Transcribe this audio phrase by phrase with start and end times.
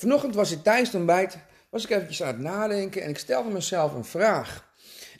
[0.00, 1.38] Vanochtend was ik tijdens het ontbijt,
[1.70, 4.72] was ik eventjes aan het nadenken en ik stelde mezelf een vraag.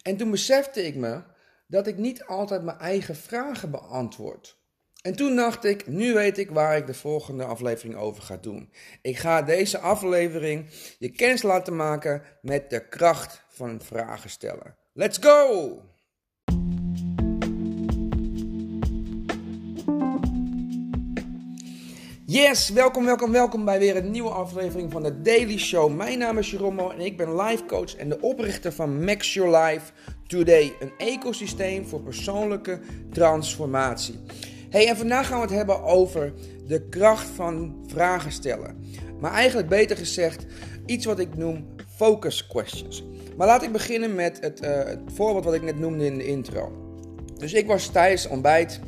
[0.02, 1.22] En toen besefte ik me
[1.66, 4.58] dat ik niet altijd mijn eigen vragen beantwoord.
[5.02, 8.72] En toen dacht ik, nu weet ik waar ik de volgende aflevering over ga doen.
[9.02, 14.76] Ik ga deze aflevering je kennis laten maken met de kracht van vragen stellen.
[14.92, 15.82] Let's go!
[22.30, 25.96] Yes, welkom, welkom, welkom bij weer een nieuwe aflevering van de Daily Show.
[25.96, 29.58] Mijn naam is Jeromo en ik ben life coach en de oprichter van Max Your
[29.58, 29.92] Life
[30.26, 30.72] Today.
[30.80, 32.80] Een ecosysteem voor persoonlijke
[33.12, 34.14] transformatie.
[34.68, 36.32] Hey, en vandaag gaan we het hebben over
[36.66, 38.84] de kracht van vragen stellen.
[39.20, 40.46] Maar eigenlijk beter gezegd,
[40.86, 41.66] iets wat ik noem
[41.96, 43.04] focus questions.
[43.36, 46.26] Maar laat ik beginnen met het, uh, het voorbeeld wat ik net noemde in de
[46.26, 46.72] intro.
[47.38, 48.80] Dus ik was tijdens ontbijt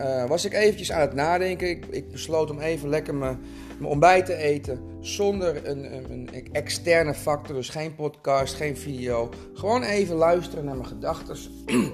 [0.00, 1.68] uh, was ik eventjes aan het nadenken.
[1.68, 3.38] Ik, ik besloot om even lekker mijn,
[3.82, 4.80] ontbijt te eten.
[5.00, 7.54] Zonder een, een, een, externe factor.
[7.54, 9.30] Dus geen podcast, geen video.
[9.54, 11.36] Gewoon even luisteren naar mijn gedachten.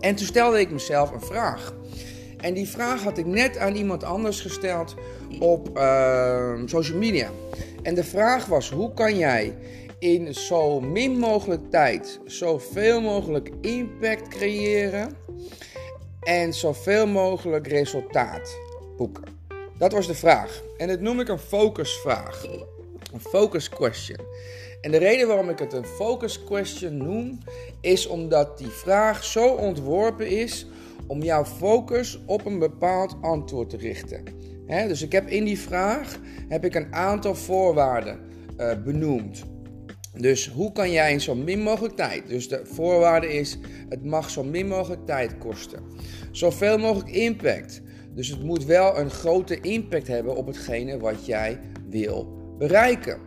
[0.00, 1.74] en toen stelde ik mezelf een vraag.
[2.36, 4.94] En die vraag had ik net aan iemand anders gesteld
[5.40, 7.28] op uh, social media.
[7.82, 9.56] En de vraag was: hoe kan jij
[9.98, 15.16] in zo min mogelijk tijd zoveel mogelijk impact creëren?
[16.20, 18.58] En zoveel mogelijk resultaat
[18.96, 19.24] boeken?
[19.78, 20.62] Dat was de vraag.
[20.76, 22.46] En dat noem ik een focusvraag.
[23.12, 24.18] Een focus question.
[24.80, 27.38] En de reden waarom ik het een focus question noem,
[27.80, 30.66] is omdat die vraag zo ontworpen is
[31.06, 34.24] om jouw focus op een bepaald antwoord te richten.
[34.66, 36.18] dus ik heb in die vraag
[36.48, 38.20] heb ik een aantal voorwaarden
[38.58, 39.44] uh, benoemd.
[40.16, 43.58] Dus hoe kan jij in zo min mogelijk tijd, dus de voorwaarde is,
[43.88, 45.82] het mag zo min mogelijk tijd kosten.
[46.30, 47.82] Zoveel mogelijk impact.
[48.14, 53.18] Dus het moet wel een grote impact hebben op hetgene wat jij wil bereiken.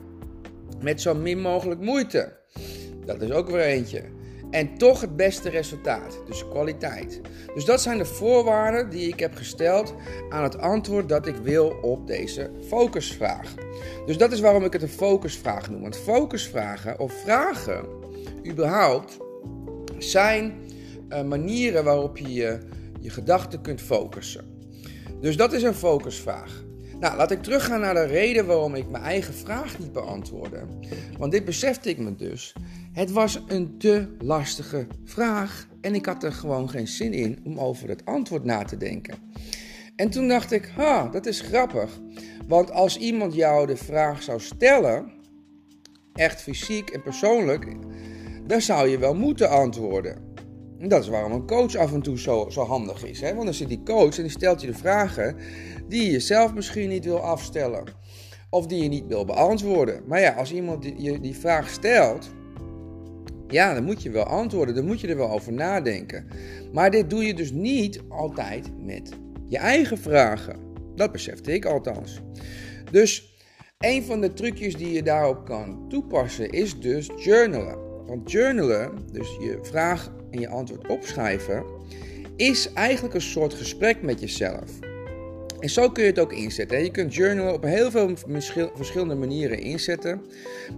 [0.82, 2.38] Met zo min mogelijk moeite.
[3.06, 4.04] Dat is ook weer eentje.
[4.54, 7.22] En toch het beste resultaat, dus kwaliteit.
[7.54, 9.94] Dus dat zijn de voorwaarden die ik heb gesteld
[10.30, 13.54] aan het antwoord dat ik wil op deze focusvraag.
[14.06, 15.82] Dus dat is waarom ik het een focusvraag noem.
[15.82, 17.86] Want focusvragen of vragen
[18.48, 19.18] überhaupt
[19.98, 20.54] zijn
[21.10, 22.60] uh, manieren waarop je,
[23.00, 24.46] je gedachten kunt focussen.
[25.22, 26.64] Dus dat is een focusvraag.
[27.00, 30.68] Nou, laat ik teruggaan naar de reden waarom ik mijn eigen vraag niet beantwoordde.
[31.18, 32.56] Want dit besefte ik me dus.
[32.92, 37.60] Het was een te lastige vraag en ik had er gewoon geen zin in om
[37.60, 39.16] over het antwoord na te denken.
[39.96, 42.00] En toen dacht ik, ha, dat is grappig.
[42.48, 45.12] Want als iemand jou de vraag zou stellen,
[46.14, 47.68] echt fysiek en persoonlijk,
[48.48, 50.33] dan zou je wel moeten antwoorden.
[50.88, 53.22] Dat is waarom een coach af en toe zo, zo handig is.
[53.22, 53.34] Hè?
[53.34, 55.36] Want dan zit die coach en die stelt je de vragen
[55.88, 57.84] die je zelf misschien niet wil afstellen.
[58.50, 60.02] Of die je niet wil beantwoorden.
[60.08, 62.30] Maar ja, als iemand je die vraag stelt,
[63.48, 64.76] ja, dan moet je wel antwoorden.
[64.76, 66.28] Dan moet je er wel over nadenken.
[66.74, 69.10] Maar dit doe je dus niet altijd met
[69.48, 70.60] je eigen vragen.
[70.96, 72.22] Dat besefte ik althans.
[72.92, 73.38] Dus
[73.78, 78.06] een van de trucjes die je daarop kan toepassen is dus journalen.
[78.06, 81.64] Want journalen, dus je vraag en je antwoord opschrijven,
[82.36, 84.80] is eigenlijk een soort gesprek met jezelf.
[85.60, 86.84] En zo kun je het ook inzetten.
[86.84, 88.14] Je kunt journalen op heel veel
[88.76, 90.22] verschillende manieren inzetten.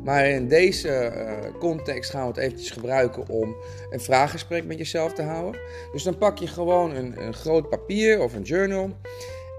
[0.03, 3.55] Maar in deze eh, context gaan we het eventjes gebruiken om
[3.89, 5.61] een vraaggesprek met jezelf te houden.
[5.91, 8.89] Dus dan pak je gewoon een, een groot papier of een journal.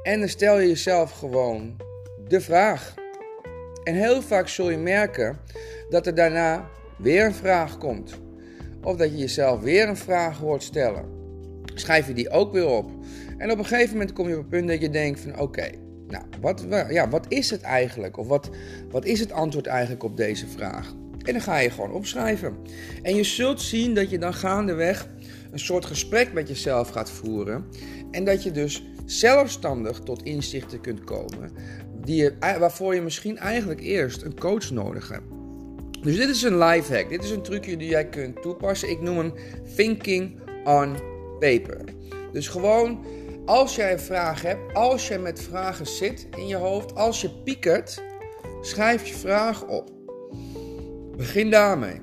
[0.02, 1.76] En dan stel je jezelf gewoon
[2.28, 2.94] de vraag.
[3.84, 5.40] En heel vaak zul je merken
[5.90, 8.25] dat er daarna weer een vraag komt.
[8.86, 11.04] Of dat je jezelf weer een vraag hoort stellen.
[11.74, 12.90] Schrijf je die ook weer op.
[13.38, 15.70] En op een gegeven moment kom je op het punt dat je denkt van oké,
[16.08, 18.16] nou, wat, ja, wat is het eigenlijk?
[18.16, 18.50] Of wat,
[18.90, 20.94] wat is het antwoord eigenlijk op deze vraag?
[21.22, 22.56] En dan ga je gewoon opschrijven.
[23.02, 25.08] En je zult zien dat je dan gaandeweg
[25.50, 27.64] een soort gesprek met jezelf gaat voeren.
[28.10, 31.50] En dat je dus zelfstandig tot inzichten kunt komen.
[32.04, 35.35] Die je, waarvoor je misschien eigenlijk eerst een coach nodig hebt.
[36.06, 37.08] Dus dit is een life hack.
[37.08, 38.90] Dit is een trucje die jij kunt toepassen.
[38.90, 39.32] Ik noem hem
[39.76, 40.96] thinking on
[41.38, 41.84] paper.
[42.32, 43.04] Dus gewoon
[43.44, 47.30] als jij een vraag hebt, als je met vragen zit in je hoofd, als je
[47.30, 48.02] piekert,
[48.60, 49.90] schrijf je vraag op.
[51.16, 52.00] Begin daarmee.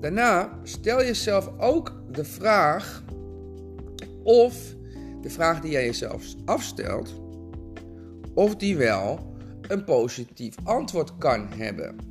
[0.00, 3.02] Daarna stel jezelf ook de vraag
[4.22, 4.54] of
[5.22, 7.14] de vraag die jij jezelf afstelt,
[8.34, 9.34] of die wel
[9.68, 12.09] een positief antwoord kan hebben.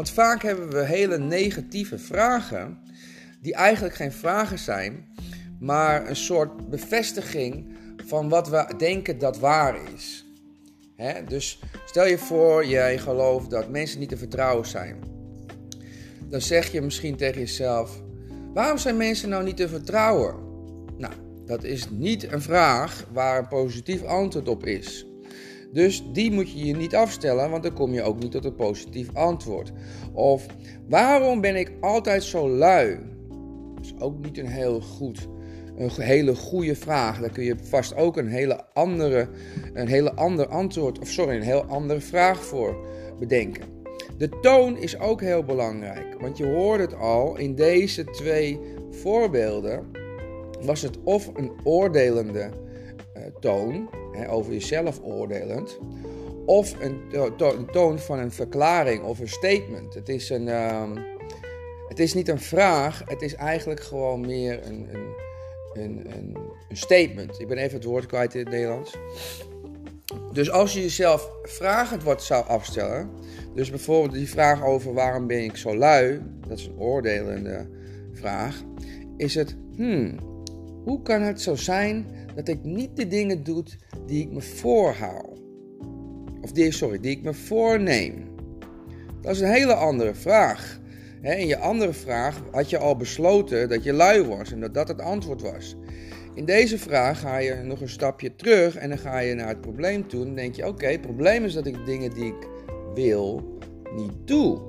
[0.00, 2.78] Want vaak hebben we hele negatieve vragen,
[3.40, 5.06] die eigenlijk geen vragen zijn,
[5.58, 7.76] maar een soort bevestiging
[8.06, 10.24] van wat we denken dat waar is.
[11.28, 14.96] Dus stel je voor, jij gelooft dat mensen niet te vertrouwen zijn.
[16.28, 18.02] Dan zeg je misschien tegen jezelf:
[18.54, 20.34] waarom zijn mensen nou niet te vertrouwen?
[20.98, 21.12] Nou,
[21.46, 25.09] dat is niet een vraag waar een positief antwoord op is.
[25.72, 28.54] Dus die moet je je niet afstellen, want dan kom je ook niet tot een
[28.54, 29.72] positief antwoord.
[30.12, 30.46] Of
[30.88, 32.98] waarom ben ik altijd zo lui?
[33.74, 35.28] Dat is ook niet een heel goed,
[35.76, 37.20] een hele goede vraag.
[37.20, 39.28] Daar kun je vast ook een hele andere,
[39.74, 42.76] een hele ander antwoord, of sorry, een heel andere vraag voor
[43.18, 43.64] bedenken.
[44.18, 49.86] De toon is ook heel belangrijk, want je hoort het al in deze twee voorbeelden.
[50.62, 52.50] Was het of een oordelende
[53.40, 53.88] toon,
[54.28, 55.78] over jezelf oordelend.
[56.46, 59.94] Of een, toon van een verklaring of een statement.
[59.94, 60.96] Het is, een, ehm,
[61.88, 65.14] het is niet een vraag, het is eigenlijk gewoon meer een, een,
[65.72, 66.36] een, een,
[66.72, 67.40] statement.
[67.40, 68.96] Ik ben even het woord kwijt in het Nederlands.
[70.32, 73.10] Dus als je jezelf vragend wordt zou afstellen,
[73.54, 77.68] dus bijvoorbeeld die vraag over waarom ben ik zo lui, dat is een oordelende
[78.12, 78.62] vraag,
[79.16, 80.18] is het, hmm,
[80.84, 82.06] hoe kan het zo zijn
[82.46, 83.64] dat ik niet de dingen doe
[84.06, 85.38] die ik me voorhoud.
[86.40, 88.28] Of die, sorry, die ik me voorneem.
[89.20, 90.80] Dat is een hele andere vraag.
[91.22, 94.88] In je andere vraag had je al besloten dat je lui was en dat dat
[94.88, 95.76] het antwoord was.
[96.34, 99.60] In deze vraag ga je nog een stapje terug en dan ga je naar het
[99.60, 100.24] probleem toe.
[100.24, 102.48] En denk je: oké, het probleem is dat ik dingen die ik
[102.94, 103.58] wil
[103.96, 104.60] niet doe.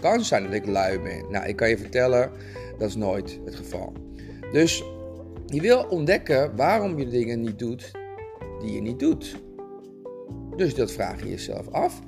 [0.00, 1.30] Kan zijn dat ik lui ben.
[1.30, 2.30] Nou, ik kan je vertellen,
[2.78, 3.92] dat is nooit het geval.
[4.52, 4.84] Dus
[5.50, 7.90] je wil ontdekken waarom je dingen niet doet
[8.60, 9.36] die je niet doet.
[10.56, 12.00] Dus dat vraag je jezelf af.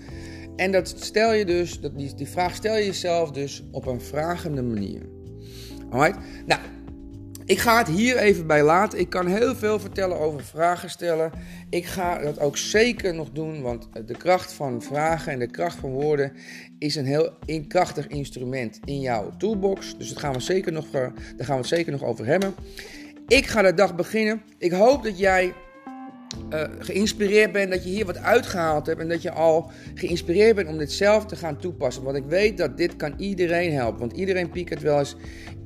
[0.56, 1.80] En dat stel je dus,
[2.16, 5.02] die, vraag stel je jezelf dus op een vragende manier.
[5.90, 6.18] Alright?
[6.46, 6.60] Nou,
[7.44, 8.98] ik ga het hier even bij laten.
[8.98, 11.30] Ik kan heel veel vertellen over vragen stellen.
[11.70, 15.76] Ik ga dat ook zeker nog doen, want de kracht van vragen en de kracht
[15.76, 16.32] van woorden
[16.78, 17.32] is een heel
[17.68, 19.98] krachtig instrument in jouw toolbox.
[19.98, 22.54] Dus dat gaan we zeker nog, daar gaan we het zeker nog over hebben.
[23.30, 24.42] Ik ga de dag beginnen.
[24.58, 25.54] Ik hoop dat jij
[26.52, 30.68] uh, geïnspireerd bent, dat je hier wat uitgehaald hebt en dat je al geïnspireerd bent
[30.68, 32.02] om dit zelf te gaan toepassen.
[32.02, 34.00] Want ik weet dat dit kan iedereen helpen.
[34.00, 35.16] Want iedereen piekert wel eens.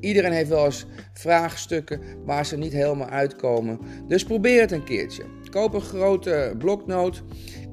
[0.00, 3.78] Iedereen heeft wel eens vraagstukken waar ze niet helemaal uitkomen.
[4.08, 5.24] Dus probeer het een keertje.
[5.50, 7.22] Koop een grote bloknoot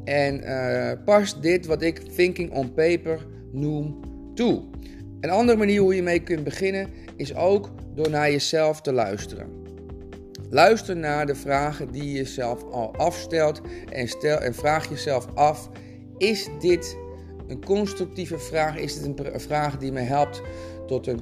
[0.03, 3.99] en uh, pas dit wat ik thinking on paper noem
[4.35, 4.63] toe.
[5.21, 9.60] Een andere manier hoe je mee kunt beginnen is ook door naar jezelf te luisteren.
[10.51, 15.69] Luister naar de vragen die je jezelf al afstelt en, stel, en vraag jezelf af:
[16.17, 16.97] is dit
[17.47, 18.77] een constructieve vraag?
[18.77, 20.41] Is dit een vraag die me helpt
[20.87, 21.21] tot een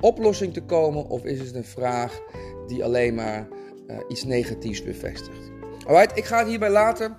[0.00, 1.08] oplossing te komen?
[1.08, 2.20] Of is het een vraag
[2.66, 3.48] die alleen maar
[3.90, 5.50] uh, iets negatiefs bevestigt?
[5.86, 7.16] Alright, ik ga het hierbij laten.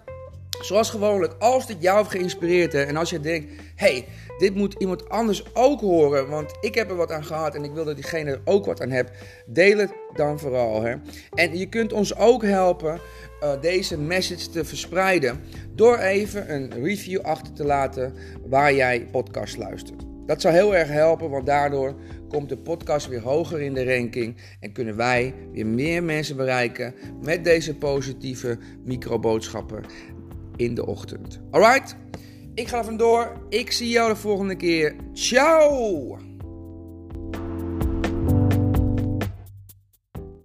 [0.62, 4.06] Zoals gewoonlijk, als dit jou heeft geïnspireerd hè, en als je denkt: hey,
[4.38, 7.71] dit moet iemand anders ook horen, want ik heb er wat aan gehad en ik
[7.71, 9.12] wil dat diegene er ook wat aan heeft,
[9.45, 10.81] deel het dan vooral.
[10.81, 10.95] Hè.
[11.33, 13.00] En je kunt ons ook helpen
[13.44, 15.44] uh, deze message te verspreiden
[15.75, 18.13] door even een review achter te laten
[18.45, 20.06] waar jij podcast luistert.
[20.25, 21.95] Dat zou heel erg helpen, want daardoor
[22.30, 26.94] komt de podcast weer hoger in de ranking en kunnen wij weer meer mensen bereiken
[27.21, 29.83] met deze positieve microboodschappen
[30.57, 31.39] in de ochtend.
[31.51, 31.95] Alright?
[32.54, 33.45] Ik ga er vandoor.
[33.50, 34.95] Ik zie jou de volgende keer.
[35.14, 36.18] Ciao!